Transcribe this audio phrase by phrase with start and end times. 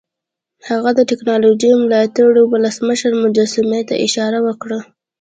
[0.69, 4.79] هغه د ټیکنالوژۍ ملاتړي ولسمشر مجسمې ته اشاره وکړه